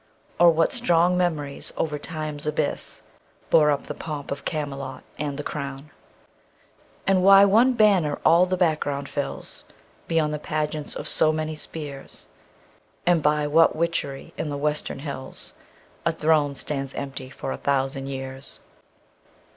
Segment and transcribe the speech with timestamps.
[0.39, 3.03] Or what strong memories over time's abyss
[3.51, 5.91] Bore up the pomp of Camelot and the crown.
[7.05, 9.63] And why one banner all the background fills,
[10.07, 12.25] Beyond the pageants of so many spears,
[13.05, 15.53] And by what witchery in the western hills
[16.03, 18.59] A throne stands empty for a thousand years.